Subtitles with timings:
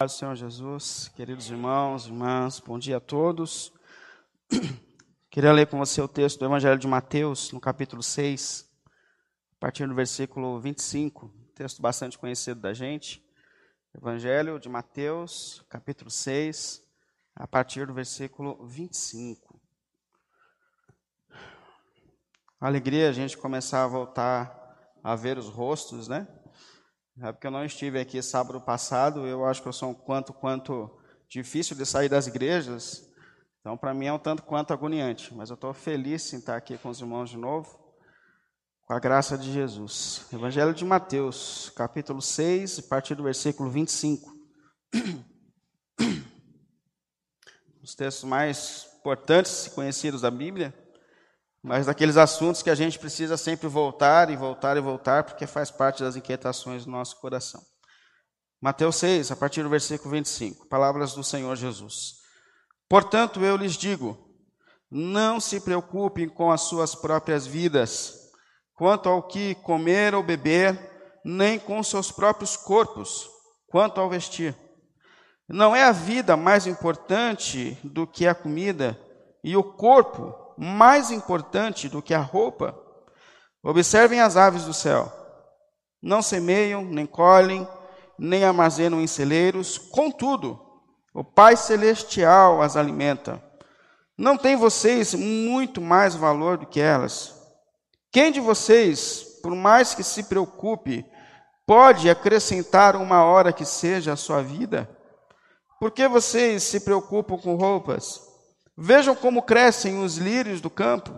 [0.00, 3.72] Paz Senhor Jesus, queridos irmãos, irmãs, bom dia a todos.
[5.28, 9.88] Queria ler com você o texto do Evangelho de Mateus, no capítulo 6, a partir
[9.88, 13.20] do versículo 25, texto bastante conhecido da gente.
[13.92, 16.80] Evangelho de Mateus, capítulo 6,
[17.34, 19.60] a partir do versículo 25.
[22.60, 26.28] Alegria a gente começar a voltar a ver os rostos, né?
[27.20, 30.32] É porque eu não estive aqui sábado passado, eu acho que eu sou um quanto
[30.32, 30.88] quanto
[31.28, 33.12] difícil de sair das igrejas,
[33.60, 36.78] então para mim é um tanto quanto agoniante, mas eu estou feliz em estar aqui
[36.78, 37.76] com os irmãos de novo,
[38.82, 40.26] com a graça de Jesus.
[40.32, 44.32] Evangelho de Mateus, capítulo 6, a partir do versículo 25.
[47.82, 50.72] Os textos mais importantes e conhecidos da Bíblia
[51.62, 55.70] mas daqueles assuntos que a gente precisa sempre voltar e voltar e voltar, porque faz
[55.70, 57.60] parte das inquietações do nosso coração.
[58.60, 62.14] Mateus 6, a partir do versículo 25, palavras do Senhor Jesus.
[62.88, 64.18] Portanto, eu lhes digo:
[64.90, 68.30] não se preocupem com as suas próprias vidas,
[68.74, 73.28] quanto ao que comer ou beber, nem com seus próprios corpos,
[73.68, 74.56] quanto ao vestir.
[75.48, 78.98] Não é a vida mais importante do que a comida,
[79.42, 82.76] e o corpo mais importante do que a roupa.
[83.62, 85.12] Observem as aves do céu.
[86.02, 87.66] Não semeiam, nem colhem,
[88.18, 90.60] nem armazenam em celeiros, contudo,
[91.14, 93.42] o Pai Celestial as alimenta.
[94.16, 97.34] Não tem vocês muito mais valor do que elas?
[98.10, 101.06] Quem de vocês, por mais que se preocupe,
[101.64, 104.88] pode acrescentar uma hora que seja a sua vida?
[105.78, 108.27] Por que vocês se preocupam com roupas?
[108.80, 111.12] Vejam como crescem os lírios do campo.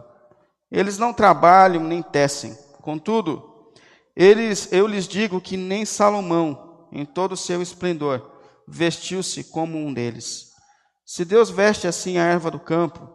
[0.70, 2.56] Eles não trabalham nem tecem.
[2.80, 3.70] Contudo,
[4.16, 8.30] eles, eu lhes digo que nem Salomão, em todo o seu esplendor,
[8.66, 10.52] vestiu-se como um deles.
[11.04, 13.06] Se Deus veste assim a erva do campo,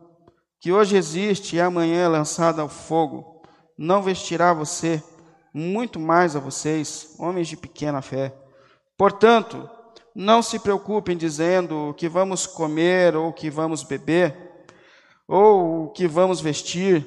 [0.59, 3.41] que hoje existe e amanhã é lançada ao fogo,
[3.75, 5.03] não vestirá você,
[5.51, 8.31] muito mais a vocês, homens de pequena fé.
[8.95, 9.67] Portanto,
[10.15, 14.33] não se preocupem dizendo o que vamos comer ou o que vamos beber,
[15.27, 17.05] ou o que vamos vestir,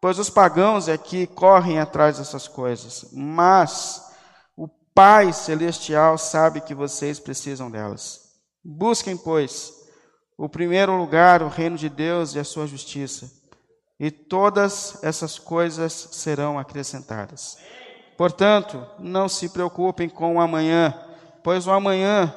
[0.00, 3.06] pois os pagãos é que correm atrás dessas coisas.
[3.12, 4.00] Mas
[4.56, 8.28] o Pai Celestial sabe que vocês precisam delas.
[8.64, 9.72] Busquem, pois,
[10.36, 13.28] o primeiro lugar, o reino de Deus e a sua justiça,
[13.98, 17.58] e todas essas coisas serão acrescentadas.
[18.16, 21.07] Portanto, não se preocupem com o amanhã
[21.48, 22.30] pois o amanhã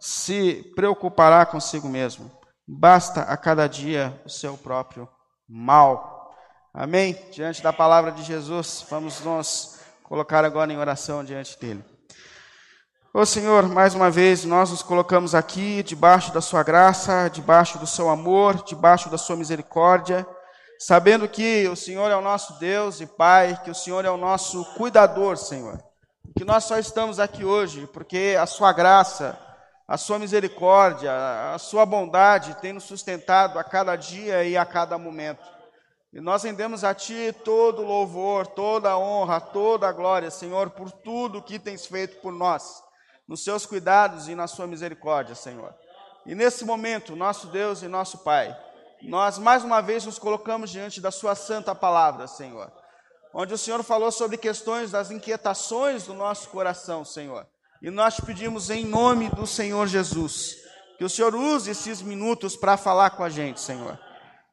[0.00, 2.30] se preocupará consigo mesmo.
[2.66, 5.06] Basta a cada dia o seu próprio
[5.46, 6.34] mal.
[6.72, 7.14] Amém?
[7.30, 11.84] Diante da palavra de Jesus, vamos nos colocar agora em oração diante dele.
[13.12, 17.86] Ô Senhor, mais uma vez nós nos colocamos aqui debaixo da Sua graça, debaixo do
[17.86, 20.26] Seu amor, debaixo da Sua misericórdia,
[20.78, 24.16] sabendo que o Senhor é o nosso Deus e Pai, que o Senhor é o
[24.16, 25.78] nosso cuidador, Senhor
[26.36, 29.38] que nós só estamos aqui hoje porque a sua graça,
[29.86, 31.12] a sua misericórdia,
[31.54, 35.44] a sua bondade tem nos sustentado a cada dia e a cada momento.
[36.12, 40.70] E nós rendemos a Ti todo o louvor, toda a honra, toda a glória, Senhor,
[40.70, 42.82] por tudo que tens feito por nós,
[43.28, 45.72] nos seus cuidados e na sua misericórdia, Senhor.
[46.26, 48.56] E nesse momento, nosso Deus e nosso Pai,
[49.02, 52.72] nós mais uma vez nos colocamos diante da Sua santa palavra, Senhor
[53.34, 57.44] onde o Senhor falou sobre questões das inquietações do nosso coração, Senhor.
[57.82, 60.56] E nós te pedimos em nome do Senhor Jesus,
[60.96, 63.98] que o Senhor use esses minutos para falar com a gente, Senhor.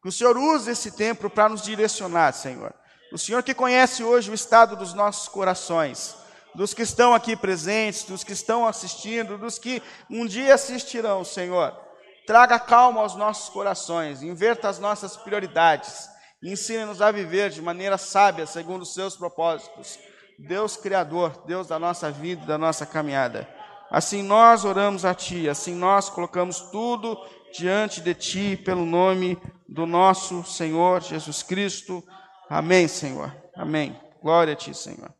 [0.01, 2.73] Que o Senhor use esse tempo para nos direcionar, Senhor.
[3.13, 6.15] O Senhor que conhece hoje o estado dos nossos corações,
[6.55, 11.77] dos que estão aqui presentes, dos que estão assistindo, dos que um dia assistirão, Senhor.
[12.25, 16.09] Traga calma aos nossos corações, inverta as nossas prioridades
[16.41, 19.99] e ensine-nos a viver de maneira sábia, segundo os seus propósitos.
[20.39, 23.47] Deus Criador, Deus da nossa vida, da nossa caminhada.
[23.91, 27.17] Assim nós oramos a Ti, assim nós colocamos tudo
[27.53, 29.37] diante de Ti, pelo nome
[29.67, 32.03] do nosso Senhor Jesus Cristo.
[32.49, 33.35] Amém, Senhor.
[33.55, 33.99] Amém.
[34.21, 35.13] Glória a Ti, Senhor.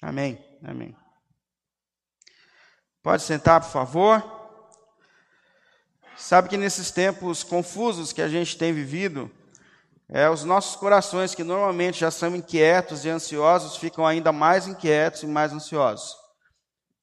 [0.00, 0.38] Amém.
[0.62, 0.94] Amém.
[3.02, 4.40] Pode sentar, por favor.
[6.16, 9.30] Sabe que nesses tempos confusos que a gente tem vivido,
[10.12, 15.22] é, os nossos corações, que normalmente já são inquietos e ansiosos, ficam ainda mais inquietos
[15.22, 16.14] e mais ansiosos.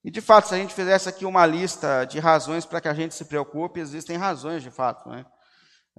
[0.03, 2.94] E de fato, se a gente fizesse aqui uma lista de razões para que a
[2.94, 5.09] gente se preocupe, existem razões de fato.
[5.09, 5.25] Né?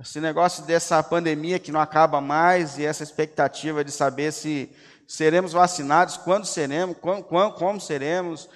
[0.00, 4.70] Esse negócio dessa pandemia que não acaba mais e essa expectativa de saber se
[5.08, 8.48] seremos vacinados, quando seremos, como, como seremos,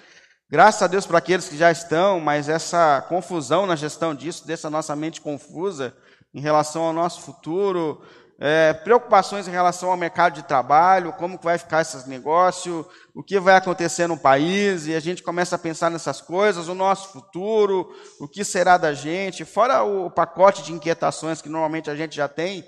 [0.54, 4.70] Graças a Deus para aqueles que já estão, mas essa confusão na gestão disso, dessa
[4.70, 5.96] nossa mente confusa
[6.32, 8.00] em relação ao nosso futuro,
[8.38, 12.84] é, preocupações em relação ao mercado de trabalho, como vai ficar esses negócios,
[13.14, 16.74] o que vai acontecer no país, e a gente começa a pensar nessas coisas, o
[16.74, 17.88] nosso futuro,
[18.20, 22.28] o que será da gente, fora o pacote de inquietações que normalmente a gente já
[22.28, 22.64] tem,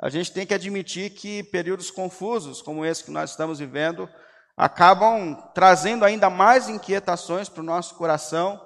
[0.00, 4.08] a gente tem que admitir que períodos confusos, como esse que nós estamos vivendo,
[4.56, 8.60] acabam trazendo ainda mais inquietações para o nosso coração.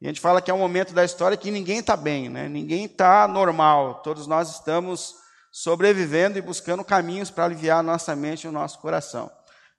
[0.00, 2.48] E a gente fala que é um momento da história que ninguém está bem, né?
[2.48, 5.25] ninguém está normal, todos nós estamos
[5.56, 9.30] sobrevivendo e buscando caminhos para aliviar a nossa mente e o nosso coração.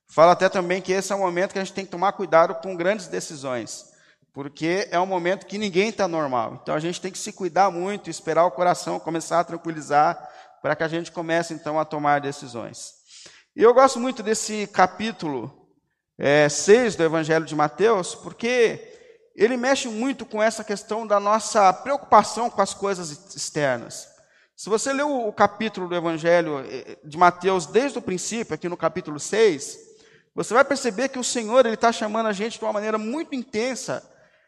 [0.07, 2.55] Fala até também que esse é um momento que a gente tem que tomar cuidado
[2.55, 3.85] com grandes decisões,
[4.33, 6.59] porque é um momento que ninguém está normal.
[6.63, 10.17] Então a gente tem que se cuidar muito, esperar o coração começar a tranquilizar,
[10.63, 12.93] para que a gente comece então a tomar decisões.
[13.55, 15.69] E eu gosto muito desse capítulo
[16.17, 18.97] é, 6 do Evangelho de Mateus, porque
[19.35, 24.16] ele mexe muito com essa questão da nossa preocupação com as coisas externas.
[24.57, 28.75] Se você ler o capítulo do Evangelho eh, de Mateus desde o princípio, aqui no
[28.75, 29.77] capítulo 6,
[30.33, 34.03] você vai perceber que o Senhor está chamando a gente de uma maneira muito intensa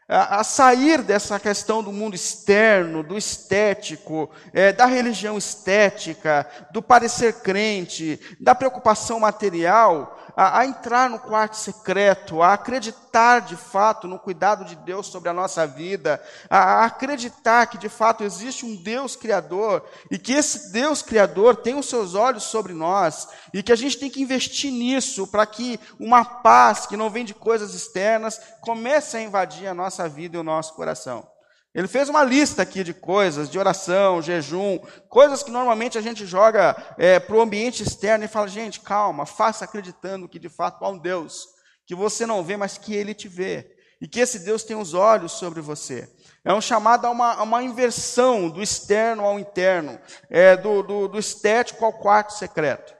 [0.08, 7.34] a, sair dessa questão do mundo externo, do estético, é, da religião estética, do parecer
[7.34, 14.18] crente, da preocupação material, a, a, entrar no quarto secreto, a acreditar de fato no
[14.18, 18.76] cuidado de Deus sobre a nossa vida, a, a acreditar que de fato existe um
[18.76, 23.72] Deus Criador e que esse Deus Criador tem os seus olhos sobre nós e que
[23.72, 27.74] a gente tem que investir nisso para que uma paz que não vem de coisas
[27.74, 31.26] externas comece a invadir a nossa vida e o nosso coração.
[31.72, 34.78] Ele fez uma lista aqui de coisas, de oração, jejum,
[35.08, 39.24] coisas que normalmente a gente joga é, para o ambiente externo e fala, gente, calma,
[39.24, 41.46] faça acreditando que de fato há um Deus,
[41.86, 44.94] que você não vê, mas que Ele te vê, e que esse Deus tem os
[44.94, 46.10] olhos sobre você.
[46.44, 51.06] É um chamado a uma, a uma inversão do externo ao interno, é, do, do,
[51.06, 52.94] do estético ao quarto secreto.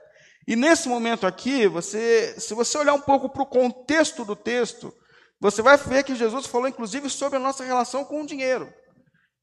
[0.47, 4.93] E nesse momento aqui, você, se você olhar um pouco para o contexto do texto,
[5.41, 8.71] você vai ver que Jesus falou, inclusive, sobre a nossa relação com o dinheiro.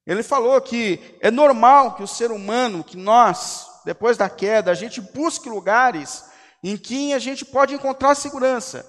[0.06, 4.74] Ele falou que é normal que o ser humano, que nós, depois da queda, a
[4.74, 6.24] gente busque lugares
[6.62, 8.88] em que a gente pode encontrar segurança.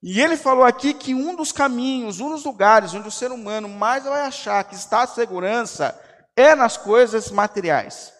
[0.00, 3.68] E ele falou aqui que um dos caminhos, um dos lugares onde o ser humano
[3.68, 6.00] mais vai achar que está a segurança
[6.36, 8.12] é nas coisas materiais.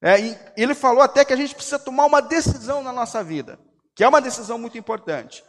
[0.00, 0.16] É,
[0.56, 3.58] ele falou até que a gente precisa tomar uma decisão na nossa vida,
[3.96, 5.42] que é uma decisão muito importante.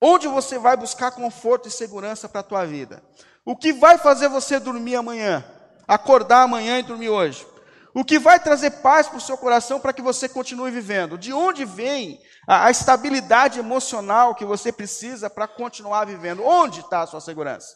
[0.00, 3.02] Onde você vai buscar conforto e segurança para a tua vida?
[3.44, 5.44] O que vai fazer você dormir amanhã?
[5.86, 7.46] Acordar amanhã e dormir hoje?
[7.94, 11.18] O que vai trazer paz para o seu coração para que você continue vivendo?
[11.18, 16.44] De onde vem a, a estabilidade emocional que você precisa para continuar vivendo?
[16.44, 17.74] Onde está a sua segurança?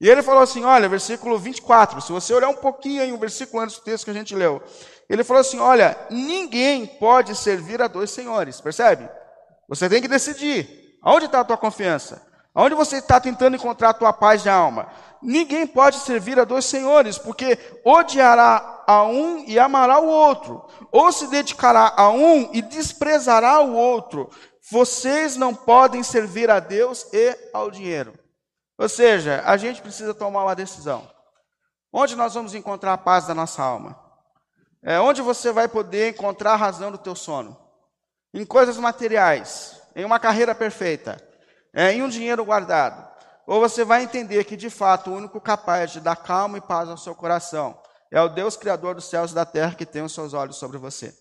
[0.00, 3.62] E ele falou assim: olha, versículo 24, se você olhar um pouquinho aí, um versículo
[3.62, 4.60] antes do texto que a gente leu,
[5.08, 9.08] ele falou assim: olha, ninguém pode servir a dois senhores, percebe?
[9.68, 10.81] Você tem que decidir.
[11.02, 12.22] Aonde está a tua confiança?
[12.54, 14.88] Aonde você está tentando encontrar a tua paz de alma?
[15.22, 21.10] Ninguém pode servir a dois senhores, porque odiará a um e amará o outro, ou
[21.12, 24.30] se dedicará a um e desprezará o outro.
[24.70, 28.12] Vocês não podem servir a Deus e ao dinheiro.
[28.78, 31.08] Ou seja, a gente precisa tomar uma decisão.
[31.92, 33.98] Onde nós vamos encontrar a paz da nossa alma?
[34.82, 37.56] É onde você vai poder encontrar a razão do teu sono?
[38.34, 41.16] Em coisas materiais, em uma carreira perfeita,
[41.72, 43.10] é, em um dinheiro guardado,
[43.46, 46.88] ou você vai entender que de fato o único capaz de dar calma e paz
[46.88, 47.78] ao seu coração
[48.10, 50.78] é o Deus Criador dos céus e da terra que tem os seus olhos sobre
[50.78, 51.14] você.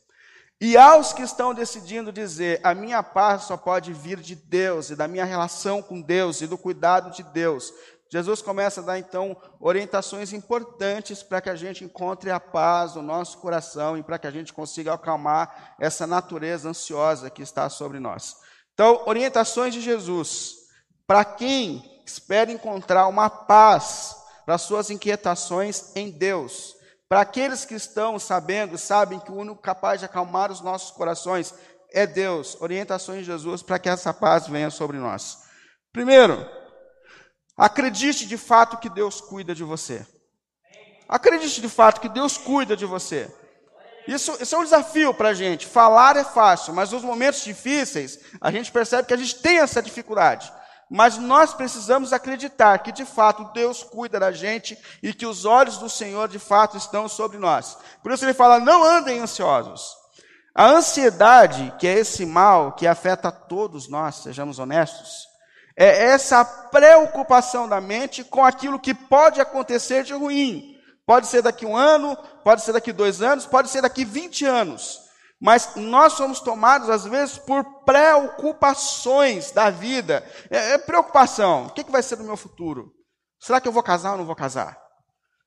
[0.60, 4.96] E aos que estão decidindo dizer, a minha paz só pode vir de Deus e
[4.96, 7.74] da minha relação com Deus e do cuidado de Deus,
[8.12, 13.02] Jesus começa a dar então orientações importantes para que a gente encontre a paz no
[13.02, 18.00] nosso coração e para que a gente consiga acalmar essa natureza ansiosa que está sobre
[18.00, 18.36] nós.
[18.74, 20.56] Então, orientações de Jesus
[21.06, 26.76] para quem espera encontrar uma paz para suas inquietações em Deus.
[27.08, 31.54] Para aqueles que estão sabendo, sabem que o único capaz de acalmar os nossos corações
[31.92, 32.56] é Deus.
[32.62, 35.40] Orientações de Jesus para que essa paz venha sobre nós.
[35.92, 36.48] Primeiro,
[37.58, 40.06] acredite de fato que Deus cuida de você.
[41.08, 43.30] Acredite de fato que Deus cuida de você.
[44.08, 45.68] Isso, isso é um desafio para a gente.
[45.68, 49.82] Falar é fácil, mas nos momentos difíceis, a gente percebe que a gente tem essa
[49.82, 50.52] dificuldade.
[50.94, 55.78] Mas nós precisamos acreditar que de fato Deus cuida da gente e que os olhos
[55.78, 57.78] do Senhor de fato estão sobre nós.
[58.04, 59.96] Por isso ele fala: não andem ansiosos.
[60.54, 65.30] A ansiedade, que é esse mal que afeta todos nós, sejamos honestos,
[65.78, 70.71] É essa preocupação da mente com aquilo que pode acontecer de ruim.
[71.12, 74.98] Pode ser daqui um ano, pode ser daqui dois anos, pode ser daqui 20 anos.
[75.42, 80.26] Mas nós somos tomados, às vezes, por preocupações da vida.
[80.50, 81.66] É, é preocupação.
[81.66, 82.94] O que, que vai ser do meu futuro?
[83.42, 84.78] Será que eu vou casar ou não vou casar?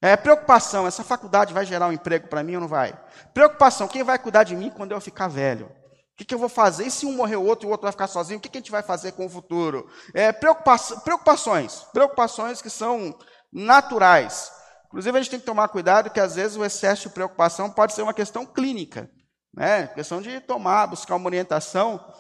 [0.03, 0.87] É preocupação.
[0.87, 2.93] Essa faculdade vai gerar um emprego para mim ou não vai?
[3.33, 3.89] Preocupação.
[3.89, 5.65] Quem vai cuidar de mim quando eu ficar velho?
[5.65, 6.89] O que, que, eu vou fazer?
[6.89, 8.37] E se um morrer outro e o outro vai ficar sozinho?
[8.39, 9.89] O que, que a gente vai fazer com o futuro?
[10.13, 11.87] É, preocupa preocupações.
[11.91, 13.19] Preocupações que são
[13.51, 14.63] naturais.
[14.95, 17.95] Inclusive, a gente tem que tomar cuidado que, às vezes, o excesso de preocupação pode
[17.95, 19.11] ser uma questão clínica.
[19.53, 19.89] Né?
[19.89, 22.15] Questão de tomar, buscar uma orientação.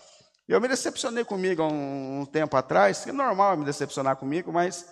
[0.48, 3.06] Eu me decepcionei comigo há um, um tempo atrás.
[3.06, 4.84] É normal me decepcionar comigo, mas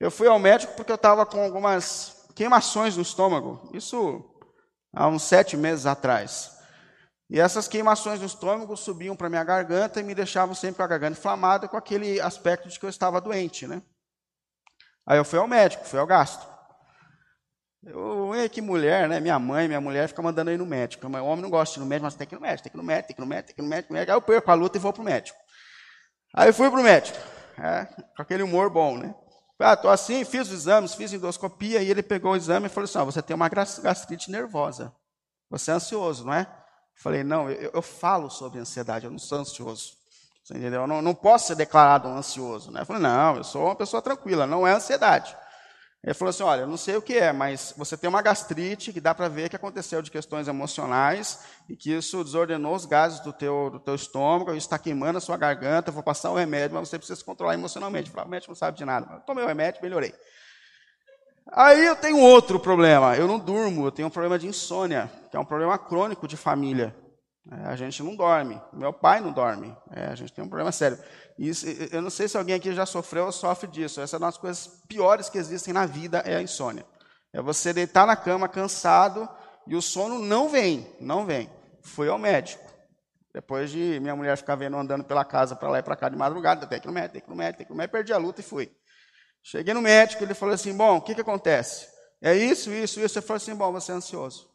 [0.00, 3.68] eu fui ao médico porque eu estava com algumas queimações no estômago.
[3.74, 4.24] Isso
[4.90, 6.50] há uns sete meses atrás.
[7.28, 10.86] E essas queimações no estômago subiam para minha garganta e me deixavam sempre com a
[10.86, 13.82] garganta inflamada, com aquele aspecto de que eu estava doente, né?
[15.06, 16.56] Aí eu fui ao médico, fui ao gastro.
[17.84, 19.20] Eu, que mulher, né?
[19.20, 21.06] Minha mãe, minha mulher fica mandando aí no médico.
[21.06, 22.72] O homem não gosta de ir no médico, mas tem que ir no médico, tem
[22.72, 23.94] que ir no médico, tem que ir no médico, tem que ir no médico.
[23.94, 25.38] Aí eu perco a luta e vou pro médico.
[26.34, 27.16] Aí eu fui pro médico,
[27.58, 29.14] é, com aquele humor bom, né?
[29.60, 32.84] Ah, tô assim, fiz os exames, fiz endoscopia, e ele pegou o exame e falou
[32.84, 34.94] assim: ah, você tem uma gastrite nervosa.
[35.50, 36.46] Você é ansioso, não é?
[36.94, 39.92] Falei, não, eu, eu, falo sobre ansiedade, eu não sou ansioso.
[40.44, 40.82] Você entendeu?
[40.82, 42.70] Eu não, não posso ser declarado um ansioso.
[42.70, 42.80] Né?
[42.80, 45.34] Eu falei, não, eu sou uma pessoa tranquila, não é ansiedade.
[46.02, 48.92] Ele falou assim: olha, eu não sei o que é, mas você tem uma gastrite
[48.92, 53.20] que dá para ver que aconteceu de questões emocionais e que isso desordenou os gases
[53.20, 56.36] do teu, do teu estômago, isso está queimando a sua garganta, eu vou passar o
[56.36, 58.10] remédio, mas você precisa se controlar emocionalmente.
[58.10, 59.12] Falei, o médico não sabe de nada.
[59.12, 60.14] Eu tomei o remédio, melhorei.
[61.50, 63.16] Aí eu tenho outro problema.
[63.16, 66.36] Eu não durmo, eu tenho um problema de insônia, que é um problema crônico de
[66.36, 66.94] família.
[67.50, 68.60] É, a gente não dorme.
[68.72, 69.74] Meu pai não dorme.
[69.90, 70.98] É, a gente tem um problema sério.
[71.38, 74.00] Isso, eu não sei se alguém aqui já sofreu ou sofre disso.
[74.00, 76.84] Essa é uma das coisas piores que existem na vida é a insônia.
[77.32, 79.28] É você deitar na cama cansado
[79.66, 81.50] e o sono não vem, não vem.
[81.82, 82.68] Fui ao médico.
[83.32, 86.16] Depois de minha mulher ficar vendo andando pela casa para lá e para cá de
[86.16, 88.18] madrugada, tem que no médico, tem que no médico, tem que no médico, perdi a
[88.18, 88.70] luta e fui.
[89.42, 91.86] Cheguei no médico, ele falou assim: Bom, o que, que acontece?
[92.20, 93.18] É isso, isso, isso.
[93.18, 94.50] Eu falei assim: Bom, você é ansioso.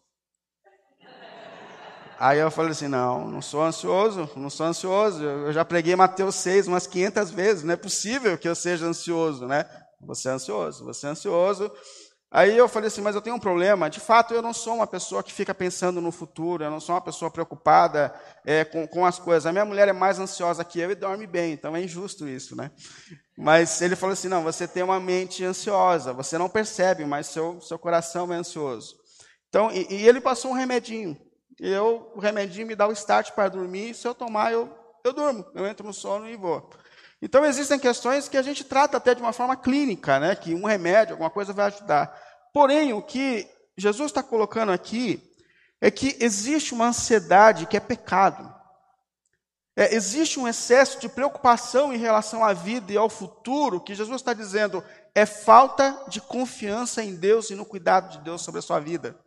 [2.19, 5.23] Aí eu falei assim: Não, não sou ansioso, não sou ansioso.
[5.23, 7.63] Eu já preguei Mateus 6 umas 500 vezes.
[7.63, 9.65] Não é possível que eu seja ansioso, né?
[10.01, 11.71] Você é ansioso, você é ansioso.
[12.35, 13.91] Aí eu falei assim, mas eu tenho um problema.
[13.91, 16.95] De fato, eu não sou uma pessoa que fica pensando no futuro, eu não sou
[16.95, 18.11] uma pessoa preocupada
[18.43, 19.45] é, com, com as coisas.
[19.45, 22.55] A minha mulher é mais ansiosa que eu e dorme bem, então é injusto isso,
[22.55, 22.71] né?
[23.37, 27.61] Mas ele falou assim: não, você tem uma mente ansiosa, você não percebe, mas seu,
[27.61, 28.95] seu coração é ansioso.
[29.47, 31.15] Então, e, e ele passou um remedinho.
[31.65, 34.69] Eu, o remedinho me dá o start para dormir, se eu tomar, eu,
[35.01, 36.69] eu durmo, eu entro no sono e vou.
[37.21, 40.35] Então existem questões que a gente trata até de uma forma clínica, né?
[40.35, 42.13] Que um remédio, alguma coisa vai ajudar.
[42.53, 45.23] Porém, o que Jesus está colocando aqui
[45.79, 48.53] é que existe uma ansiedade que é pecado.
[49.73, 54.19] É, existe um excesso de preocupação em relação à vida e ao futuro, que Jesus
[54.19, 54.83] está dizendo
[55.15, 59.17] é falta de confiança em Deus e no cuidado de Deus sobre a sua vida.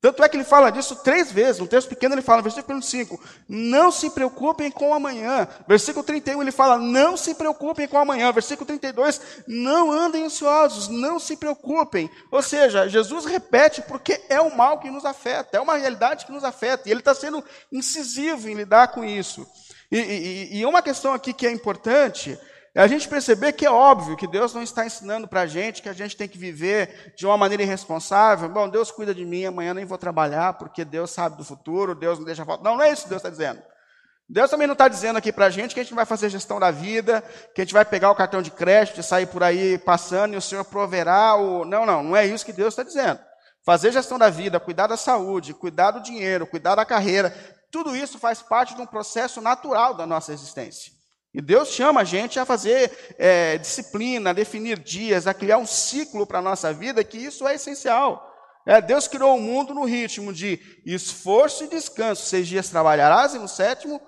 [0.00, 1.58] Tanto é que ele fala disso três vezes.
[1.58, 5.48] No texto pequeno ele fala, versículo 5, não se preocupem com amanhã.
[5.66, 8.30] Versículo 31 ele fala, não se preocupem com amanhã.
[8.30, 12.10] Versículo 32, não andem ansiosos, não se preocupem.
[12.30, 16.32] Ou seja, Jesus repete porque é o mal que nos afeta, é uma realidade que
[16.32, 16.88] nos afeta.
[16.88, 19.46] E ele está sendo incisivo em lidar com isso.
[19.90, 22.38] E, e, e uma questão aqui que é importante
[22.76, 25.80] é a gente perceber que é óbvio que Deus não está ensinando para a gente
[25.80, 28.50] que a gente tem que viver de uma maneira irresponsável.
[28.50, 32.18] Bom, Deus cuida de mim, amanhã nem vou trabalhar porque Deus sabe do futuro, Deus
[32.18, 32.62] não deixa falta.
[32.62, 33.62] Não, não é isso que Deus está dizendo.
[34.28, 36.60] Deus também não está dizendo aqui para a gente que a gente vai fazer gestão
[36.60, 39.78] da vida, que a gente vai pegar o cartão de crédito e sair por aí
[39.78, 41.34] passando e o Senhor proverá.
[41.34, 41.64] O...
[41.64, 43.18] Não, não, não é isso que Deus está dizendo.
[43.64, 47.34] Fazer gestão da vida, cuidar da saúde, cuidar do dinheiro, cuidar da carreira,
[47.72, 50.95] tudo isso faz parte de um processo natural da nossa existência.
[51.36, 55.66] E Deus chama a gente a fazer é, disciplina, a definir dias, a criar um
[55.66, 58.34] ciclo para a nossa vida, que isso é essencial.
[58.66, 62.24] É, Deus criou o mundo no ritmo de esforço e descanso.
[62.24, 64.00] Seis dias trabalharás e no sétimo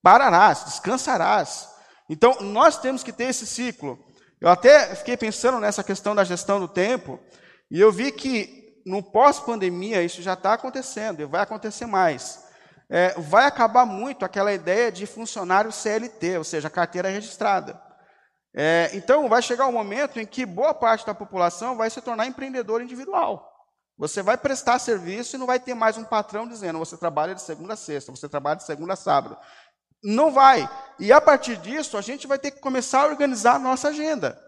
[0.00, 1.68] pararás, descansarás.
[2.08, 3.98] Então, nós temos que ter esse ciclo.
[4.40, 7.18] Eu até fiquei pensando nessa questão da gestão do tempo,
[7.68, 12.48] e eu vi que no pós-pandemia isso já está acontecendo, e vai acontecer mais
[12.90, 17.80] é, vai acabar muito aquela ideia de funcionário CLT, ou seja, carteira registrada.
[18.52, 22.26] É, então, vai chegar um momento em que boa parte da população vai se tornar
[22.26, 23.48] empreendedor individual.
[23.96, 27.42] Você vai prestar serviço e não vai ter mais um patrão dizendo você trabalha de
[27.42, 29.36] segunda a sexta, você trabalha de segunda a sábado.
[30.02, 30.68] Não vai.
[30.98, 34.40] E a partir disso, a gente vai ter que começar a organizar a nossa agenda.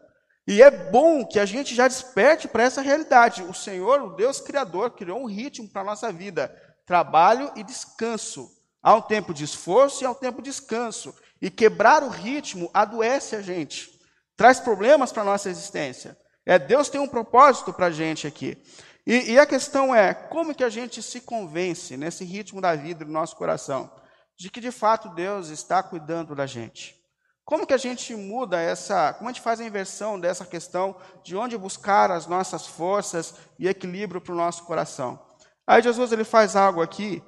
[0.48, 3.42] E é bom que a gente já desperte para essa realidade.
[3.42, 6.50] O Senhor, o Deus Criador, criou um ritmo para a nossa vida:
[6.86, 8.50] trabalho e descanso.
[8.82, 11.14] Há um tempo de esforço e há um tempo de descanso.
[11.40, 14.00] E quebrar o ritmo adoece a gente,
[14.36, 16.16] traz problemas para a nossa existência.
[16.44, 18.60] É, Deus tem um propósito para a gente aqui.
[19.06, 23.04] E, e, a questão é, como que a gente se convence nesse ritmo da vida
[23.04, 23.90] do nosso coração,
[24.36, 26.96] de que de fato Deus está cuidando da gente?
[27.44, 31.36] Como que a gente muda essa, como a gente faz a inversão dessa questão de
[31.36, 35.20] onde buscar as nossas forças e equilíbrio para o nosso coração?
[35.66, 37.22] Aí Jesus ele faz algo aqui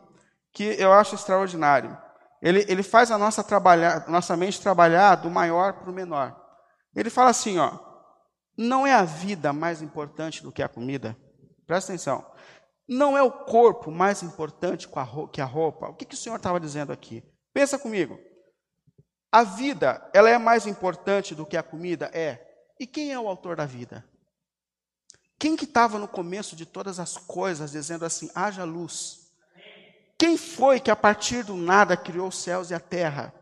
[0.53, 1.97] que eu acho extraordinário.
[2.41, 6.39] Ele, ele faz a nossa, trabalhar, nossa mente trabalhar do maior para o menor.
[6.95, 7.79] Ele fala assim, ó,
[8.57, 11.17] não é a vida mais importante do que a comida?
[11.67, 12.25] Presta atenção.
[12.87, 14.89] Não é o corpo mais importante
[15.33, 15.89] que a roupa?
[15.89, 17.25] O que, que o Senhor estava dizendo aqui?
[17.53, 18.19] Pensa comigo.
[19.33, 22.11] A vida, ela é mais importante do que a comida?
[22.13, 22.41] É.
[22.79, 24.05] E quem é o autor da vida?
[25.39, 29.25] Quem que estava no começo de todas as coisas, dizendo assim, haja luz?
[30.17, 33.35] Quem foi que a partir do nada criou os céus e a terra?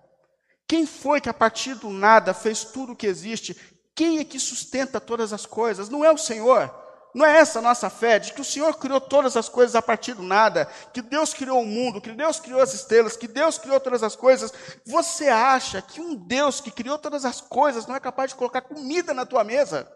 [0.66, 3.54] Quem foi que a partir do nada fez tudo o que existe?
[3.94, 5.88] Quem é que sustenta todas as coisas?
[5.88, 6.74] Não é o Senhor.
[7.14, 9.82] Não é essa a nossa fé, de que o Senhor criou todas as coisas a
[9.82, 13.58] partir do nada, que Deus criou o mundo, que Deus criou as estrelas, que Deus
[13.58, 14.50] criou todas as coisas.
[14.86, 18.62] Você acha que um Deus que criou todas as coisas não é capaz de colocar
[18.62, 19.86] comida na tua mesa?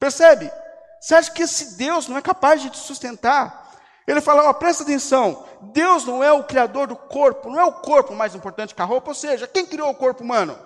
[0.00, 0.50] Percebe?
[1.02, 3.72] Você acha que esse Deus não é capaz de te sustentar?
[4.06, 7.72] Ele fala, ó, presta atenção, Deus não é o criador do corpo, não é o
[7.72, 10.56] corpo mais importante que a roupa, ou seja, quem criou o corpo humano?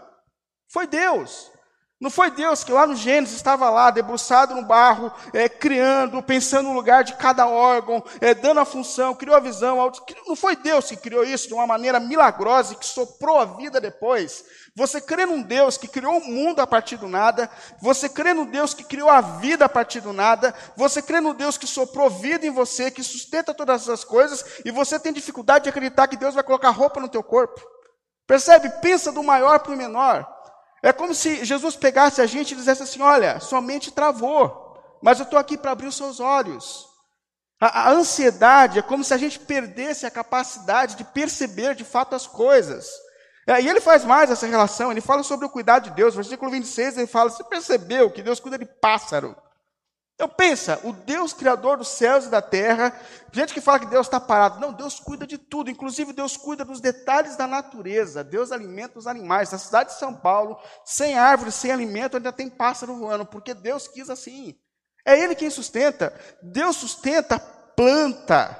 [0.68, 1.50] Foi Deus.
[1.98, 6.68] Não foi Deus que lá no Gênesis estava lá, debruçado no barro, é, criando, pensando
[6.68, 9.90] no lugar de cada órgão, é, dando a função, criou a visão.
[10.26, 13.80] Não foi Deus que criou isso de uma maneira milagrosa e que soprou a vida
[13.80, 14.44] depois.
[14.76, 17.48] Você crê num Deus que criou o mundo a partir do nada,
[17.80, 21.32] você crê no Deus que criou a vida a partir do nada, você crê no
[21.32, 25.64] Deus que soprou vida em você, que sustenta todas essas coisas, e você tem dificuldade
[25.64, 27.58] de acreditar que Deus vai colocar roupa no teu corpo.
[28.26, 28.68] Percebe?
[28.82, 30.35] Pensa do maior para o menor.
[30.86, 35.18] É como se Jesus pegasse a gente e dissesse assim: Olha, sua mente travou, mas
[35.18, 36.86] eu estou aqui para abrir os seus olhos.
[37.60, 42.14] A, a, ansiedade é como se a gente perdesse a capacidade de perceber de fato
[42.14, 42.88] as coisas.
[43.48, 46.14] É, e ele faz mais essa relação, ele fala sobre o cuidado de Deus.
[46.14, 49.34] Versículo 26, ele fala: Você percebeu que Deus cuida de pássaro?
[50.16, 52.98] Então pensa, o Deus criador dos céus e da terra,
[53.30, 54.58] gente que fala que Deus está parado.
[54.58, 58.24] Não, Deus cuida de tudo, inclusive Deus cuida dos detalhes da natureza.
[58.24, 59.52] Deus alimenta os animais.
[59.52, 63.86] Na cidade de São Paulo, sem árvore, sem alimento, ainda tem pássaro voando, porque Deus
[63.86, 64.58] quis assim.
[65.04, 66.18] É Ele quem sustenta.
[66.42, 68.58] Deus sustenta planta.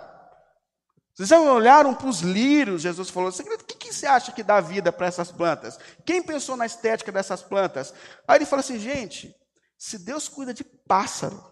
[1.14, 4.61] Vocês já olharam para os lírios, Jesus falou, o que, que você acha que dá
[4.61, 5.79] vida para essas plantas?
[6.05, 7.95] Quem pensou na estética dessas plantas?
[8.29, 9.35] Aí ele fala assim, gente,
[9.78, 11.42] se Deus cuida de pássaro,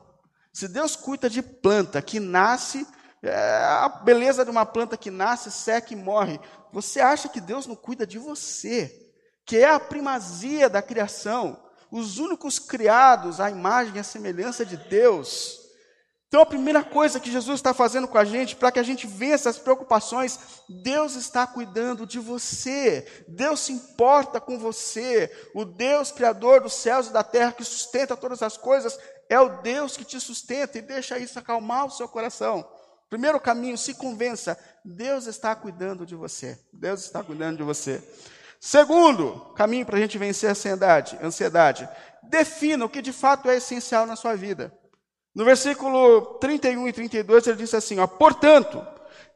[0.53, 2.87] se Deus cuida de planta que nasce,
[3.23, 6.39] é, a beleza de uma planta que nasce, seca e morre,
[6.73, 9.13] você acha que Deus não cuida de você,
[9.45, 14.77] que é a primazia da criação, os únicos criados à imagem e à semelhança de
[14.77, 15.64] Deus?
[16.35, 19.07] Então, a primeira coisa que Jesus está fazendo com a gente, para que a gente
[19.07, 20.37] vença as preocupações,
[20.69, 27.07] Deus está cuidando de você, Deus se importa com você, o Deus Criador dos céus
[27.07, 30.83] e da terra, que sustenta todas as coisas, é o Deus que te sustenta e
[30.83, 32.69] deixa isso acalmar o seu coração.
[33.09, 38.03] Primeiro caminho, se convença, Deus está cuidando de você, Deus está cuidando de você.
[38.59, 41.89] Segundo caminho para a gente vencer a ansiedade, ansiedade,
[42.25, 44.77] defina o que de fato é essencial na sua vida.
[45.35, 48.87] No versículo 31 e 32 ele diz assim: ó, portanto,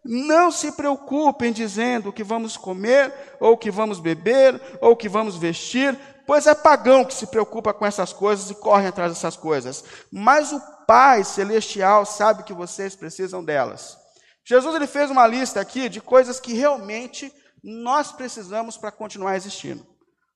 [0.05, 5.99] não se preocupem dizendo que vamos comer, ou que vamos beber, ou que vamos vestir,
[6.27, 9.85] pois é pagão que se preocupa com essas coisas e corre atrás dessas coisas.
[10.13, 13.99] Mas o Pai celestial sabe que vocês precisam delas.
[14.43, 17.31] Jesus ele fez uma lista aqui de coisas que realmente
[17.63, 19.87] nós precisamos para continuar existindo.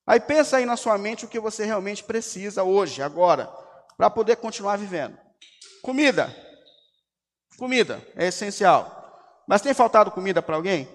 [0.06, 3.50] Aí pensa aí na sua mente o que você realmente precisa hoje, agora,
[3.96, 5.16] para poder continuar vivendo.
[5.82, 6.34] Comida.
[7.58, 9.00] Comida é essencial.
[9.48, 10.88] Mas tem faltado comida para alguém?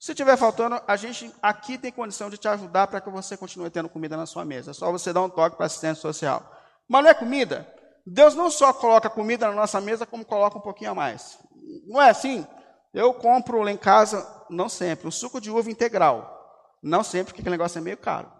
[0.00, 3.68] Se tiver faltando, a gente aqui tem condição de te ajudar para que você continue
[3.68, 4.70] tendo comida na sua mesa.
[4.70, 6.50] É só você dar um toque para assistência social.
[6.88, 7.70] Mas não é comida?
[8.06, 11.38] Deus não só coloca comida na nossa mesa, como coloca um pouquinho a mais.
[11.86, 12.46] Não é assim?
[12.94, 16.34] Eu compro lá em casa, não sempre, um suco de uva integral.
[16.82, 18.32] Não sempre, porque aquele negócio é meio caro.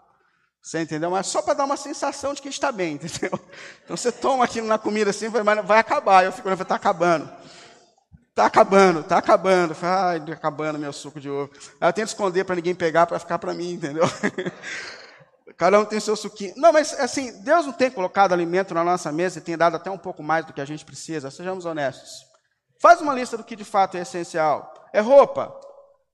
[0.63, 1.11] Você entendeu?
[1.11, 3.39] Mas só para dar uma sensação de que está bem, entendeu?
[3.85, 6.25] Então você toma aquilo na comida assim, vai, vai acabar.
[6.25, 7.31] Eu fico, vai estar tá acabando.
[8.35, 9.77] Tá acabando, tá acabando.
[9.83, 11.51] Ai, tá acabando meu suco de ovo.
[11.81, 14.05] Aí eu tento esconder para ninguém pegar, para ficar para mim, entendeu?
[15.57, 16.55] Cada um tem seu suquinho.
[16.57, 19.91] Não, mas assim, Deus não tem colocado alimento na nossa mesa e tem dado até
[19.91, 22.25] um pouco mais do que a gente precisa, sejamos honestos.
[22.81, 24.73] Faz uma lista do que de fato é essencial.
[24.93, 25.53] É roupa.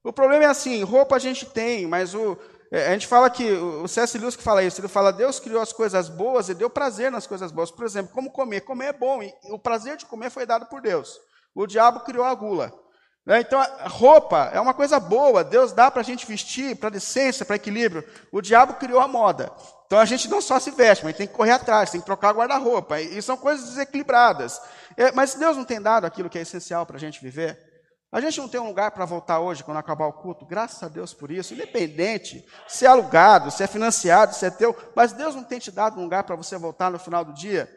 [0.03, 2.39] O problema é assim, roupa a gente tem, mas o,
[2.77, 4.19] a gente fala que, o C.S.
[4.19, 7.27] Lewis que fala isso, ele fala, Deus criou as coisas boas e deu prazer nas
[7.27, 7.71] coisas boas.
[7.71, 8.63] Por exemplo, como comer.
[8.63, 11.21] Comer é bom, e o prazer de comer foi dado por Deus.
[11.55, 12.73] O diabo criou a gula.
[13.25, 13.41] Né?
[13.41, 17.57] Então, roupa é uma coisa boa, Deus dá para a gente vestir, para decência, para
[17.57, 18.05] equilíbrio.
[18.33, 19.51] O diabo criou a moda.
[19.87, 22.35] Então, a gente não só se veste, mas tem que correr atrás, tem que trocar
[22.35, 23.01] guarda-roupa.
[23.01, 24.61] E são coisas desequilibradas.
[24.97, 27.64] É, mas Deus não tem dado aquilo que é essencial para a gente viver?
[28.15, 30.87] A gente não tem um lugar para voltar hoje, quando acabar o culto, graças a
[30.87, 35.35] Deus por isso, independente se é alugado, se é financiado, se é teu, mas Deus
[35.35, 37.69] não tem te dado um lugar para você voltar no final do dia.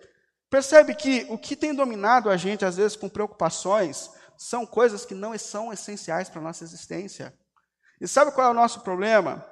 [0.48, 5.16] Percebe que o que tem dominado a gente, às vezes, com preocupações, são coisas que
[5.16, 7.34] não são essenciais para a nossa existência.
[8.00, 9.44] E sabe qual é o nosso problema?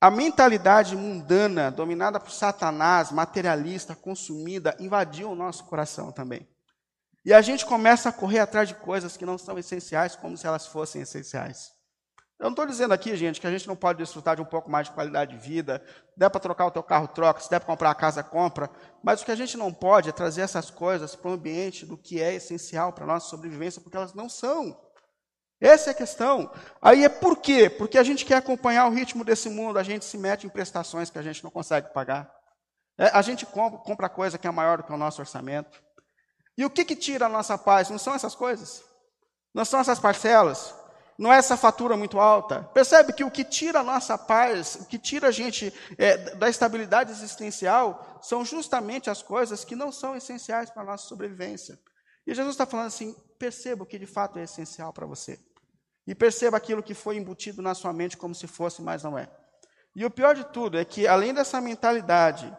[0.00, 6.48] A mentalidade mundana, dominada por Satanás, materialista, consumida, invadiu o nosso coração também.
[7.26, 10.46] E a gente começa a correr atrás de coisas que não são essenciais, como se
[10.46, 11.72] elas fossem essenciais.
[12.38, 14.70] Eu não estou dizendo aqui, gente, que a gente não pode desfrutar de um pouco
[14.70, 15.82] mais de qualidade de vida.
[16.12, 17.40] Se der para trocar o teu carro, troca.
[17.40, 18.70] Se der para comprar a casa, compra.
[19.02, 21.98] Mas o que a gente não pode é trazer essas coisas para o ambiente do
[21.98, 24.80] que é essencial para a nossa sobrevivência, porque elas não são.
[25.60, 26.48] Essa é a questão.
[26.80, 27.68] Aí é por quê?
[27.68, 31.10] Porque a gente quer acompanhar o ritmo desse mundo, a gente se mete em prestações
[31.10, 32.32] que a gente não consegue pagar.
[32.96, 35.85] É, a gente compra, compra coisa que é maior do que o nosso orçamento.
[36.56, 37.90] E o que, que tira a nossa paz?
[37.90, 38.82] Não são essas coisas.
[39.54, 40.74] Não são essas parcelas
[41.18, 42.62] não é essa fatura muito alta.
[42.74, 46.48] Percebe que o que tira a nossa paz, o que tira a gente é, da
[46.48, 51.78] estabilidade existencial, são justamente as coisas que não são essenciais para a nossa sobrevivência.
[52.26, 55.38] E Jesus está falando assim: perceba o que de fato é essencial para você.
[56.06, 59.28] E perceba aquilo que foi embutido na sua mente como se fosse, mas não é.
[59.94, 62.54] E o pior de tudo é que, além dessa mentalidade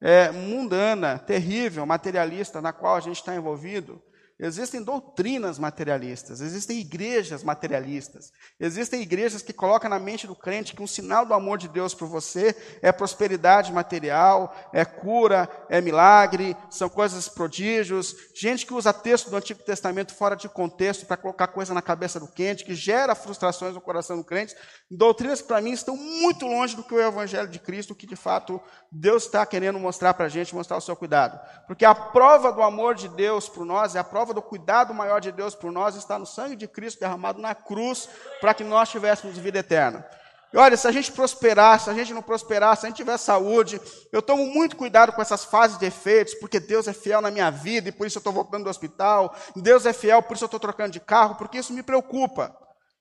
[0.00, 4.02] é, mundana, terrível, materialista, na qual a gente está envolvido,
[4.40, 10.82] Existem doutrinas materialistas, existem igrejas materialistas, existem igrejas que colocam na mente do crente que
[10.82, 16.56] um sinal do amor de Deus por você é prosperidade material, é cura, é milagre,
[16.70, 18.14] são coisas prodígios.
[18.32, 22.20] Gente que usa texto do Antigo Testamento fora de contexto para colocar coisa na cabeça
[22.20, 24.54] do crente, que gera frustrações no coração do crente.
[24.88, 28.14] Doutrinas que para mim estão muito longe do que o Evangelho de Cristo, que de
[28.14, 28.60] fato
[28.92, 31.40] Deus está querendo mostrar para a gente, mostrar o seu cuidado.
[31.66, 34.92] Porque a prova do amor de Deus por nós é a prova prova do cuidado
[34.92, 38.08] maior de Deus por nós está no sangue de Cristo derramado na cruz
[38.40, 40.06] para que nós tivéssemos vida eterna.
[40.52, 43.16] E olha, se a gente prosperar, se a gente não prosperar, se a gente tiver
[43.18, 43.80] saúde,
[44.12, 47.50] eu tomo muito cuidado com essas fases de efeitos, porque Deus é fiel na minha
[47.50, 49.34] vida e por isso eu estou voltando do hospital.
[49.56, 52.54] Deus é fiel, por isso eu estou trocando de carro, porque isso me preocupa.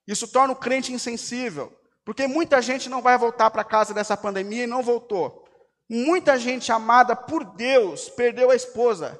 [0.05, 1.73] Isso torna o crente insensível.
[2.05, 5.45] Porque muita gente não vai voltar para casa dessa pandemia e não voltou.
[5.89, 9.17] Muita gente amada por Deus perdeu a esposa,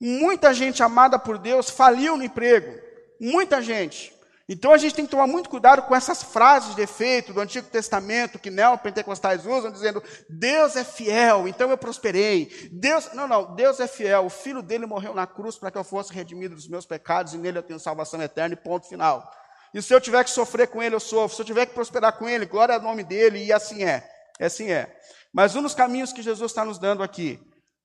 [0.00, 2.80] Muita gente amada por Deus faliu no emprego.
[3.20, 4.18] Muita gente.
[4.48, 7.68] Então a gente tem que tomar muito cuidado com essas frases de efeito do Antigo
[7.68, 12.68] Testamento que neopentecostais usam, dizendo: Deus é fiel, então eu prosperei.
[12.72, 14.24] Deus, não, não, Deus é fiel.
[14.24, 17.38] O filho dele morreu na cruz para que eu fosse redimido dos meus pecados e
[17.38, 19.30] nele eu tenho salvação eterna e ponto final.
[19.72, 21.36] E se eu tiver que sofrer com ele, eu sofro.
[21.36, 24.08] Se eu tiver que prosperar com ele, glória ao nome dele, e assim é.
[24.40, 24.98] Assim é.
[25.32, 27.38] Mas um dos caminhos que Jesus está nos dando aqui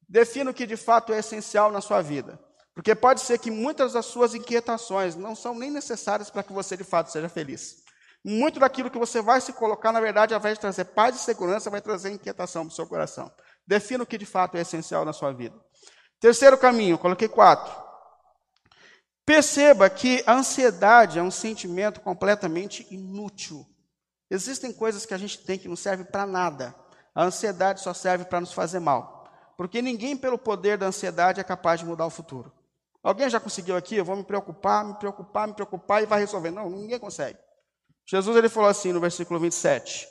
[0.07, 2.39] Defina o que de fato é essencial na sua vida.
[2.73, 6.75] Porque pode ser que muitas das suas inquietações não são nem necessárias para que você
[6.75, 7.83] de fato seja feliz.
[8.23, 11.19] Muito daquilo que você vai se colocar, na verdade, ao invés de trazer paz e
[11.19, 13.31] segurança, vai trazer inquietação para o seu coração.
[13.65, 15.55] Defina o que de fato é essencial na sua vida.
[16.19, 17.73] Terceiro caminho, coloquei quatro.
[19.25, 23.65] Perceba que a ansiedade é um sentimento completamente inútil.
[24.29, 26.75] Existem coisas que a gente tem que não servem para nada.
[27.13, 29.14] A ansiedade só serve para nos fazer mal.
[29.57, 32.51] Porque ninguém, pelo poder da ansiedade, é capaz de mudar o futuro.
[33.01, 33.95] Alguém já conseguiu aqui?
[33.95, 36.51] Eu vou me preocupar, me preocupar, me preocupar e vai resolver.
[36.51, 37.37] Não, ninguém consegue.
[38.05, 40.07] Jesus ele falou assim no versículo 27.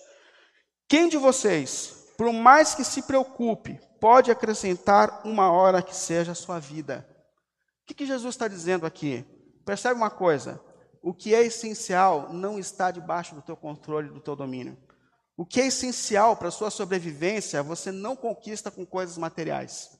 [0.88, 6.37] Quem de vocês, por mais que se preocupe, pode acrescentar uma hora que seja a
[6.37, 7.07] sua vida?
[7.83, 9.24] O que, que Jesus está dizendo aqui?
[9.64, 10.61] Percebe uma coisa:
[11.02, 14.76] o que é essencial não está debaixo do teu controle, do teu domínio.
[15.37, 19.90] O que é essencial para a sua sobrevivência, você não conquista com coisas materiais.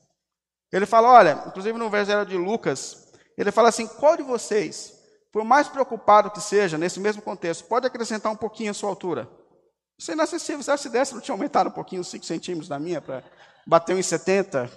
[0.71, 4.93] Ele fala, olha, inclusive no verso de Lucas, ele fala assim: qual de vocês,
[5.31, 9.29] por mais preocupado que seja, nesse mesmo contexto, pode acrescentar um pouquinho a sua altura?
[9.97, 10.77] Isso é inacessível.
[10.77, 13.23] Se dessa não tinha aumentado um pouquinho, 5 centímetros da minha, para
[13.67, 14.69] bater 1,70?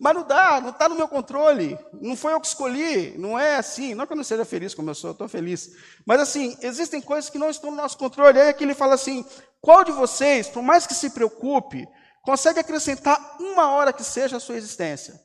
[0.00, 1.76] Mas não dá, não está no meu controle.
[2.00, 3.94] Não foi eu que escolhi, não é assim.
[3.94, 5.70] Não que eu não seja feliz como eu sou, eu estou feliz.
[6.06, 8.40] Mas assim, existem coisas que não estão no nosso controle.
[8.40, 9.24] Aí aqui ele fala assim:
[9.60, 11.86] qual de vocês, por mais que se preocupe,
[12.22, 15.20] consegue acrescentar uma hora que seja a sua existência?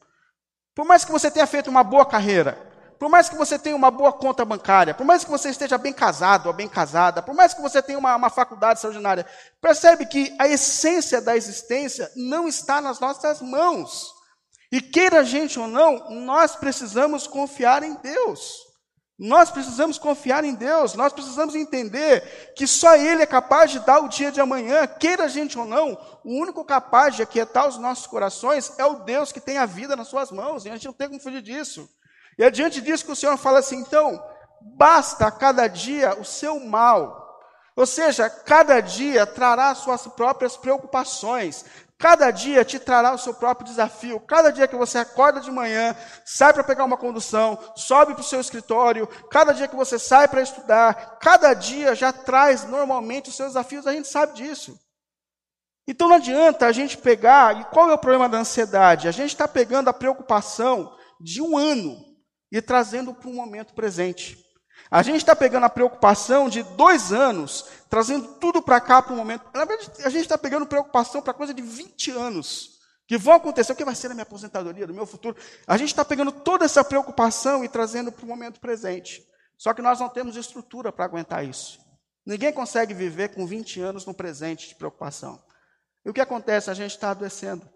[0.73, 2.57] Por mais que você tenha feito uma boa carreira,
[2.97, 5.93] por mais que você tenha uma boa conta bancária, por mais que você esteja bem
[5.93, 9.25] casado ou bem casada, por mais que você tenha uma, uma faculdade extraordinária,
[9.61, 14.12] percebe que a essência da existência não está nas nossas mãos.
[14.73, 18.57] E queira a gente ou não, nós precisamos confiar em Deus.
[19.19, 23.99] Nós precisamos confiar em Deus, nós precisamos entender que só Ele é capaz de dar
[23.99, 27.77] o dia de amanhã, queira a gente ou não, o único capaz de aquietar os
[27.77, 30.87] nossos corações é o Deus que tem a vida nas suas mãos, e a gente
[30.87, 31.87] não tem como fugir disso.
[32.39, 34.19] E é diante disso que o Senhor fala assim: então,
[34.59, 37.23] basta a cada dia o seu mal,
[37.75, 41.65] ou seja, cada dia trará suas próprias preocupações,
[42.03, 44.19] Cada dia te trará o seu próprio desafio.
[44.19, 48.25] Cada dia que você acorda de manhã, sai para pegar uma condução, sobe para o
[48.25, 53.37] seu escritório, cada dia que você sai para estudar, cada dia já traz normalmente os
[53.37, 54.77] seus desafios, a gente sabe disso.
[55.87, 59.07] Então não adianta a gente pegar, e qual é o problema da ansiedade?
[59.07, 61.95] A gente está pegando a preocupação de um ano
[62.51, 64.43] e trazendo para o momento presente.
[64.91, 69.15] A gente está pegando a preocupação de dois anos, trazendo tudo para cá para o
[69.15, 69.45] momento.
[69.53, 73.71] Na verdade, a gente está pegando preocupação para coisa de 20 anos, que vão acontecer.
[73.71, 75.37] O que vai ser na minha aposentadoria, do meu futuro?
[75.67, 79.23] A gente está pegando toda essa preocupação e trazendo para o momento presente.
[79.59, 81.79] Só que nós não temos estrutura para aguentar isso.
[82.25, 85.39] Ninguém consegue viver com 20 anos no presente de preocupação.
[86.03, 86.71] E o que acontece?
[86.71, 87.69] A gente está adoecendo.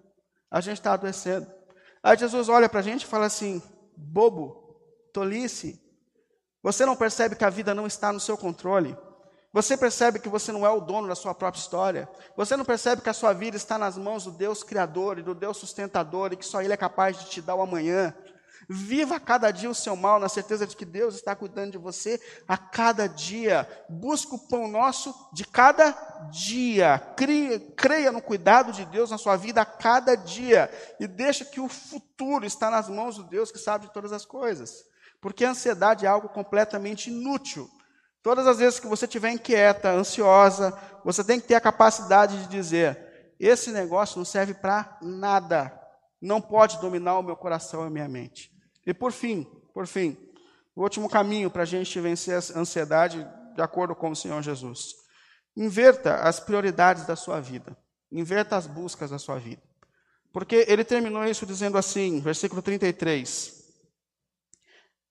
[0.50, 1.46] A gente está adoecendo.
[2.02, 3.62] Aí Jesus olha para a gente e fala assim:
[3.96, 4.82] bobo,
[5.14, 5.80] tolice,
[6.64, 8.98] você não percebe que a vida não está no seu controle.
[9.54, 12.10] Você percebe que você não é o dono da sua própria história.
[12.36, 15.34] Você não percebe que a sua vida está nas mãos do Deus Criador e do
[15.34, 18.14] Deus sustentador e que só Ele é capaz de te dar o amanhã.
[18.70, 22.20] Viva cada dia o seu mal na certeza de que Deus está cuidando de você
[22.46, 23.66] a cada dia.
[23.88, 25.92] Busque o pão nosso de cada
[26.30, 27.00] dia.
[27.16, 30.70] Creia, creia no cuidado de Deus na sua vida a cada dia.
[31.00, 34.26] E deixa que o futuro está nas mãos do Deus que sabe de todas as
[34.26, 34.84] coisas.
[35.22, 37.70] Porque a ansiedade é algo completamente inútil.
[38.28, 42.50] Todas as vezes que você estiver inquieta, ansiosa, você tem que ter a capacidade de
[42.50, 45.72] dizer: esse negócio não serve para nada,
[46.22, 48.52] não pode dominar o meu coração e a minha mente.
[48.86, 50.18] E por fim, por fim,
[50.76, 54.96] o último caminho para a gente vencer a ansiedade, de acordo com o Senhor Jesus.
[55.56, 57.78] Inverta as prioridades da sua vida.
[58.12, 59.64] Inverta as buscas da sua vida.
[60.34, 63.54] Porque ele terminou isso dizendo assim, versículo 33.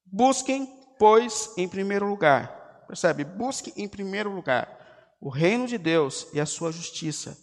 [0.04, 0.66] Busquem,
[0.98, 3.24] pois, em primeiro lugar, percebe?
[3.24, 7.36] Busquem em primeiro lugar o reino de Deus e a sua justiça,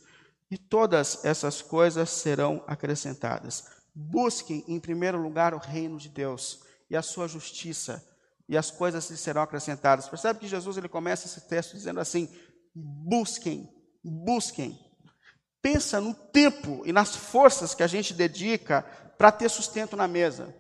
[0.50, 3.66] e todas essas coisas serão acrescentadas.
[3.96, 8.04] Busquem em primeiro lugar o reino de Deus e a sua justiça,
[8.48, 10.08] e as coisas lhe serão acrescentadas.
[10.08, 12.30] Percebe que Jesus ele começa esse texto dizendo assim:
[12.76, 13.70] busquem,
[14.04, 14.80] busquem.
[15.62, 18.82] Pensa no tempo e nas forças que a gente dedica
[19.18, 20.54] para ter sustento na mesa.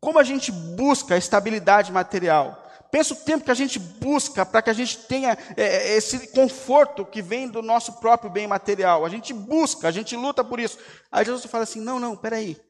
[0.00, 2.61] Como a gente busca a estabilidade material.
[2.92, 6.28] Pensa o tempo que a gente busca para que a gente tenha é, é, esse
[6.28, 9.06] conforto que vem do nosso próprio bem material.
[9.06, 10.76] A gente busca, a gente luta por isso.
[11.10, 12.60] Aí Jesus fala assim: não, não, peraí.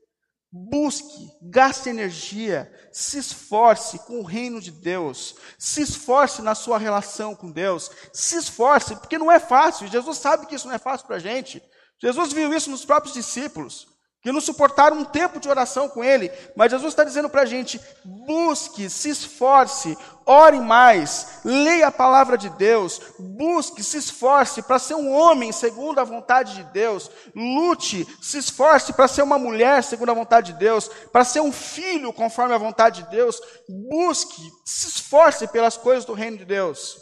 [0.52, 7.34] Busque, gaste energia, se esforce com o reino de Deus, se esforce na sua relação
[7.34, 9.88] com Deus, se esforce, porque não é fácil.
[9.88, 11.60] Jesus sabe que isso não é fácil para a gente.
[12.00, 13.91] Jesus viu isso nos próprios discípulos
[14.22, 16.30] que não suportaram um tempo de oração com Ele.
[16.54, 22.38] Mas Jesus está dizendo para a gente: busque, se esforce, ore mais, leia a palavra
[22.38, 28.06] de Deus, busque, se esforce para ser um homem segundo a vontade de Deus, lute,
[28.22, 32.12] se esforce para ser uma mulher segundo a vontade de Deus, para ser um filho
[32.12, 36.96] conforme a vontade de Deus, busque, se esforce pelas coisas do reino de Deus.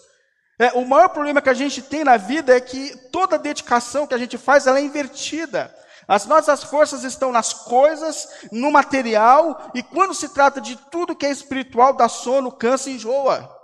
[0.58, 4.12] É, o maior problema que a gente tem na vida é que toda dedicação que
[4.12, 5.74] a gente faz ela é invertida.
[6.10, 11.24] As nossas forças estão nas coisas, no material, e quando se trata de tudo que
[11.24, 13.59] é espiritual, dá sono, cansa e enjoa.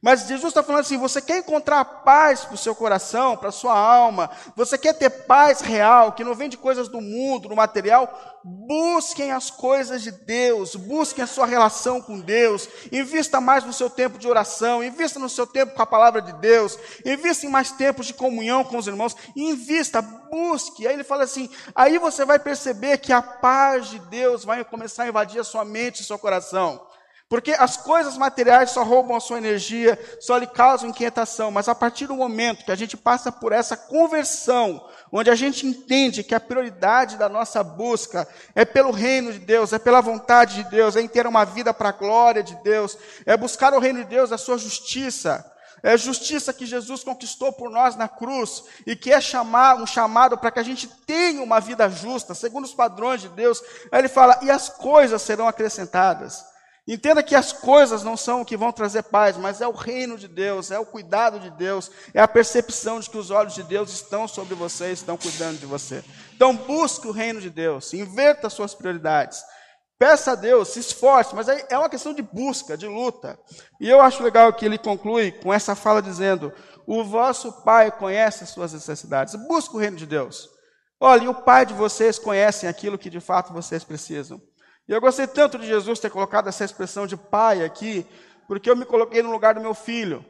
[0.00, 3.52] Mas Jesus está falando assim: você quer encontrar paz para o seu coração, para a
[3.52, 7.56] sua alma, você quer ter paz real, que não vem de coisas do mundo, do
[7.56, 13.72] material, busquem as coisas de Deus, busquem a sua relação com Deus, invista mais no
[13.72, 17.50] seu tempo de oração, invista no seu tempo com a palavra de Deus, invista em
[17.50, 20.86] mais tempos de comunhão com os irmãos, invista, busque.
[20.86, 25.04] Aí ele fala assim: aí você vai perceber que a paz de Deus vai começar
[25.04, 26.87] a invadir a sua mente e seu coração.
[27.28, 31.74] Porque as coisas materiais só roubam a sua energia, só lhe causam inquietação, mas a
[31.74, 36.34] partir do momento que a gente passa por essa conversão, onde a gente entende que
[36.34, 40.96] a prioridade da nossa busca é pelo reino de Deus, é pela vontade de Deus,
[40.96, 44.06] é em ter uma vida para a glória de Deus, é buscar o reino de
[44.06, 45.44] Deus, a sua justiça.
[45.82, 49.86] É a justiça que Jesus conquistou por nós na cruz e que é chamar, um
[49.86, 53.62] chamado para que a gente tenha uma vida justa, segundo os padrões de Deus.
[53.92, 56.44] Aí ele fala: e as coisas serão acrescentadas.
[56.88, 60.16] Entenda que as coisas não são o que vão trazer paz, mas é o reino
[60.16, 63.62] de Deus, é o cuidado de Deus, é a percepção de que os olhos de
[63.62, 66.02] Deus estão sobre você, estão cuidando de você.
[66.34, 69.44] Então busque o reino de Deus, inverta suas prioridades.
[69.98, 73.38] Peça a Deus, se esforce, mas é uma questão de busca, de luta.
[73.78, 76.50] E eu acho legal que ele conclui com essa fala dizendo:
[76.86, 79.34] O vosso Pai conhece as suas necessidades.
[79.34, 80.48] Busque o reino de Deus.
[80.98, 84.40] Olha, o Pai de vocês conhece aquilo que de fato vocês precisam.
[84.88, 88.06] E eu gostei tanto de Jesus ter colocado essa expressão de pai aqui,
[88.46, 90.24] porque eu me coloquei no lugar do meu filho.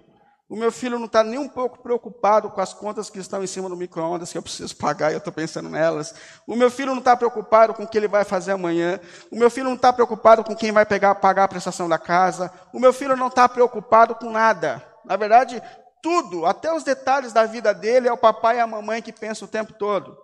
[0.48, 3.46] O meu filho não está nem um pouco preocupado com as contas que estão em
[3.46, 6.14] cima do micro-ondas que eu preciso pagar e eu estou pensando nelas.
[6.46, 8.98] O meu filho não está preocupado com o que ele vai fazer amanhã.
[9.30, 12.50] O meu filho não está preocupado com quem vai pegar, pagar a prestação da casa.
[12.72, 14.82] O meu filho não está preocupado com nada.
[15.04, 15.62] Na verdade,
[16.02, 19.46] tudo, até os detalhes da vida dele, é o papai e a mamãe que pensam
[19.46, 20.16] o tempo todo.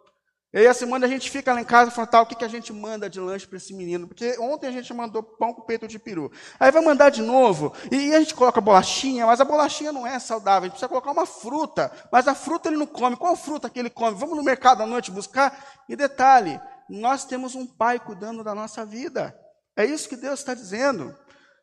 [0.55, 2.37] E aí a semana a gente fica lá em casa e fala, tá, o que,
[2.37, 4.07] que a gente manda de lanche para esse menino?
[4.07, 6.31] Porque ontem a gente mandou pão com peito de peru.
[6.61, 10.17] Aí vai mandar de novo, e a gente coloca bolachinha, mas a bolachinha não é
[10.21, 13.17] saudável, a gente precisa colocar uma fruta, mas a fruta ele não come.
[13.17, 14.17] Qual fruta que ele come?
[14.17, 15.83] Vamos no mercado à noite buscar?
[15.89, 19.37] E detalhe, nós temos um pai cuidando da nossa vida.
[19.77, 21.17] É isso que Deus está dizendo.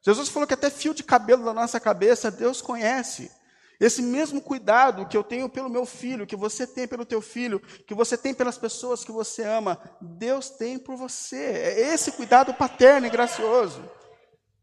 [0.05, 3.31] Jesus falou que até fio de cabelo da nossa cabeça Deus conhece.
[3.81, 7.59] Esse mesmo cuidado que eu tenho pelo meu filho, que você tem pelo teu filho,
[7.59, 11.35] que você tem pelas pessoas que você ama, Deus tem por você.
[11.35, 13.83] É esse cuidado paterno e gracioso.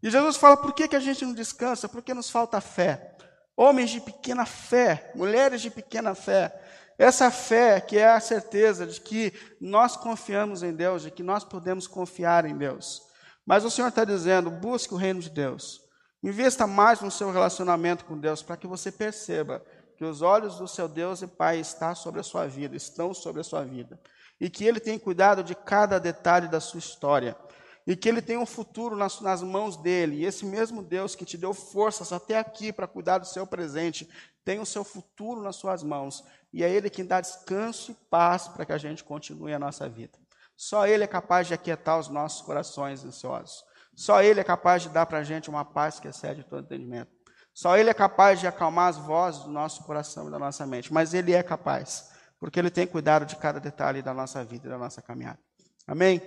[0.00, 1.88] E Jesus fala: por que, que a gente não descansa?
[1.88, 3.16] Porque nos falta fé.
[3.56, 6.54] Homens de pequena fé, mulheres de pequena fé.
[6.96, 11.42] Essa fé que é a certeza de que nós confiamos em Deus, de que nós
[11.42, 13.02] podemos confiar em Deus.
[13.44, 15.87] Mas o Senhor está dizendo: busque o reino de Deus.
[16.22, 19.64] Investa mais no seu relacionamento com Deus para que você perceba
[19.96, 23.40] que os olhos do seu Deus e Pai estão sobre a sua vida, estão sobre
[23.40, 24.00] a sua vida,
[24.40, 27.36] e que Ele tem cuidado de cada detalhe da sua história,
[27.84, 30.16] e que Ele tem um futuro nas, nas mãos dele.
[30.16, 34.08] E esse mesmo Deus que te deu forças até aqui para cuidar do seu presente,
[34.44, 38.46] tem o seu futuro nas suas mãos, e é Ele quem dá descanso e paz
[38.46, 40.16] para que a gente continue a nossa vida.
[40.56, 43.64] Só Ele é capaz de aquietar os nossos corações ansiosos.
[43.98, 47.10] Só Ele é capaz de dar para a gente uma paz que excede todo entendimento.
[47.52, 50.92] Só Ele é capaz de acalmar as vozes do nosso coração e da nossa mente.
[50.92, 52.08] Mas Ele é capaz,
[52.38, 55.40] porque Ele tem cuidado de cada detalhe da nossa vida e da nossa caminhada.
[55.84, 56.22] Amém?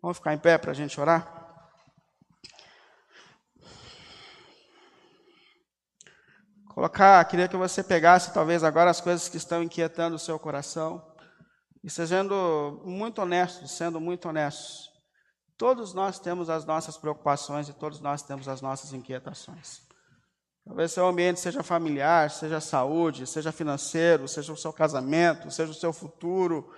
[0.00, 1.28] Vamos ficar em pé para a gente orar?
[6.68, 11.04] Colocar, queria que você pegasse talvez agora as coisas que estão inquietando o seu coração
[11.82, 14.95] e sendo muito honesto, sendo muito honestos.
[15.56, 19.80] Todos nós temos as nossas preocupações e todos nós temos as nossas inquietações.
[20.66, 25.74] Talvez seu ambiente seja familiar, seja saúde, seja financeiro, seja o seu casamento, seja o
[25.74, 26.68] seu futuro.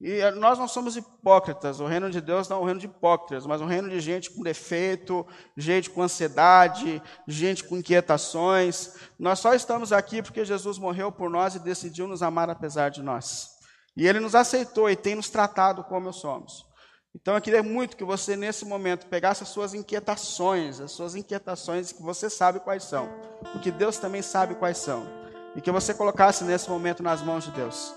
[0.00, 1.78] E nós não somos hipócritas.
[1.78, 4.30] O reino de Deus não é um reino de hipócritas, mas um reino de gente
[4.30, 8.94] com defeito, gente com ansiedade, gente com inquietações.
[9.18, 13.02] Nós só estamos aqui porque Jesus morreu por nós e decidiu nos amar apesar de
[13.02, 13.50] nós.
[13.96, 16.71] E ele nos aceitou e tem nos tratado como somos.
[17.14, 21.92] Então eu queria muito que você, nesse momento, pegasse as suas inquietações, as suas inquietações
[21.92, 23.08] que você sabe quais são,
[23.52, 25.06] porque Deus também sabe quais são,
[25.54, 27.94] e que você colocasse nesse momento nas mãos de Deus.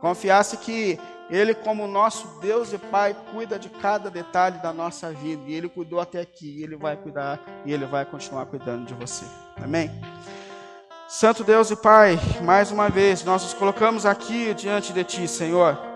[0.00, 0.98] Confiasse que
[1.30, 5.68] Ele, como nosso Deus e Pai, cuida de cada detalhe da nossa vida, e Ele
[5.68, 9.24] cuidou até aqui, e Ele vai cuidar, e Ele vai continuar cuidando de você.
[9.62, 9.90] Amém?
[11.08, 15.95] Santo Deus e Pai, mais uma vez, nós nos colocamos aqui diante de Ti, Senhor.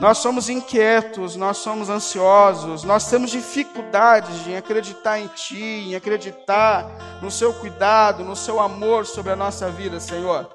[0.00, 7.20] Nós somos inquietos, nós somos ansiosos, nós temos dificuldades em acreditar em Ti, em acreditar
[7.20, 10.48] no Seu cuidado, no Seu amor sobre a nossa vida, Senhor.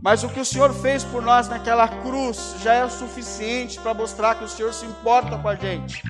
[0.00, 3.94] Mas o que o Senhor fez por nós naquela cruz já é o suficiente para
[3.94, 6.00] mostrar que o Senhor se importa com a gente,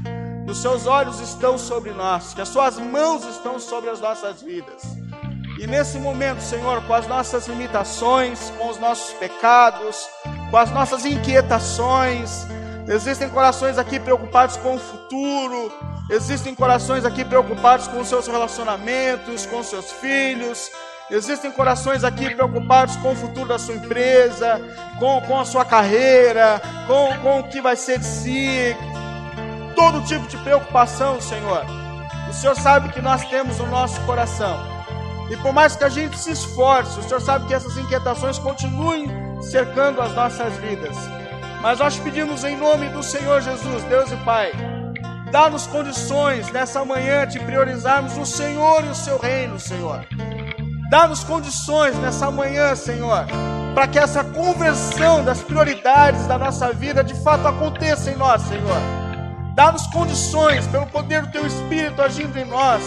[0.45, 4.43] que os Seus olhos estão sobre nós, que as Suas mãos estão sobre as nossas
[4.43, 4.83] vidas.
[5.59, 10.07] E nesse momento, Senhor, com as nossas limitações, com os nossos pecados,
[10.53, 12.47] com as nossas inquietações,
[12.87, 15.73] existem corações aqui preocupados com o futuro,
[16.11, 20.71] existem corações aqui preocupados com os seus relacionamentos, com os seus filhos,
[21.11, 24.61] existem corações aqui preocupados com o futuro da sua empresa,
[24.99, 28.77] com, com a sua carreira, com, com o que vai ser de si,
[29.75, 31.65] todo tipo de preocupação, Senhor.
[32.29, 34.61] O Senhor sabe que nós temos o nosso coração.
[35.31, 39.22] E por mais que a gente se esforce, o Senhor sabe que essas inquietações continuem
[39.43, 40.97] cercando as nossas vidas.
[41.61, 44.53] Mas nós pedimos em nome do Senhor Jesus, Deus e Pai,
[45.31, 50.05] dá-nos condições nessa manhã de priorizarmos o Senhor e o seu reino, Senhor.
[50.91, 53.27] Dá-nos condições nessa manhã, Senhor,
[53.75, 58.77] para que essa conversão das prioridades da nossa vida de fato aconteça em nós, Senhor.
[59.55, 62.83] Dá-nos condições, pelo poder do Teu Espírito agindo em nós,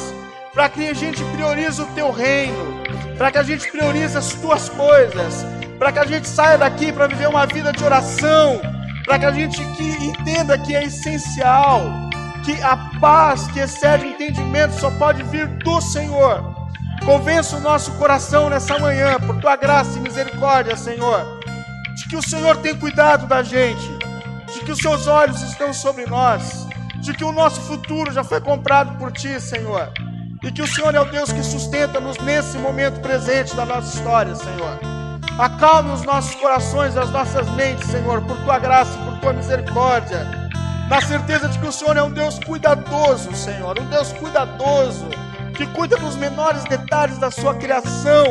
[0.53, 2.83] para que a gente priorize o Teu reino,
[3.17, 5.45] para que a gente priorize as Tuas coisas,
[5.77, 8.61] para que a gente saia daqui para viver uma vida de oração,
[9.05, 11.81] para que a gente que entenda que é essencial,
[12.43, 16.55] que a paz que excede o entendimento só pode vir do Senhor.
[17.03, 21.39] Convença o nosso coração nessa manhã, por tua graça e misericórdia, Senhor,
[21.95, 23.87] de que o Senhor tem cuidado da gente,
[24.53, 26.67] de que os seus olhos estão sobre nós,
[26.97, 29.91] de que o nosso futuro já foi comprado por ti, Senhor,
[30.41, 34.33] e que o Senhor é o Deus que sustenta-nos nesse momento presente da nossa história,
[34.35, 34.94] Senhor.
[35.37, 40.49] Acalme os nossos corações as nossas mentes, Senhor, por tua graça e por tua misericórdia,
[40.89, 45.09] na certeza de que o Senhor é um Deus cuidadoso, Senhor, um Deus cuidadoso
[45.55, 48.25] que cuida dos menores detalhes da sua criação,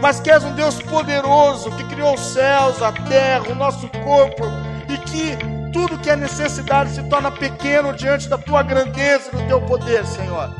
[0.00, 4.44] mas que és um Deus poderoso, que criou os céus, a terra, o nosso corpo,
[4.88, 5.36] e que
[5.72, 10.06] tudo que é necessidade se torna pequeno diante da tua grandeza e do teu poder,
[10.06, 10.54] Senhor.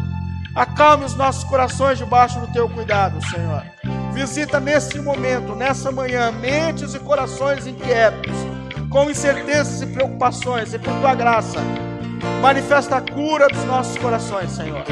[0.54, 3.62] Acalme os nossos corações debaixo do teu cuidado, Senhor.
[4.16, 8.34] Visita neste momento, nessa manhã, mentes e corações inquietos,
[8.90, 11.60] com incertezas e preocupações, e por tua graça,
[12.42, 14.84] manifesta a cura dos nossos corações, Senhor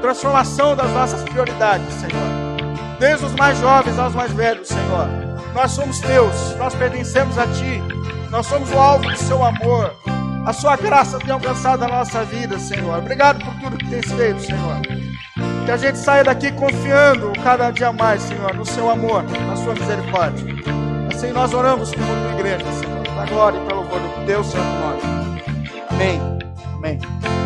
[0.00, 2.98] transformação das nossas prioridades, Senhor.
[2.98, 5.08] Desde os mais jovens aos mais velhos, Senhor.
[5.54, 7.82] Nós somos teus, nós pertencemos a Ti,
[8.30, 9.94] nós somos o alvo do Seu amor.
[10.46, 12.98] A Sua graça tem alcançado a nossa vida, Senhor.
[12.98, 14.80] Obrigado por tudo que tens feito, Senhor.
[15.68, 19.74] Que a gente saia daqui confiando cada dia mais, Senhor, no Seu amor, na Sua
[19.74, 20.46] misericórdia.
[21.14, 23.02] Assim nós oramos como tua igreja, Senhor.
[23.02, 25.02] Da glória e pelo louvor do Teu Santo Nome.
[25.90, 26.20] Amém.
[26.74, 27.37] Amém.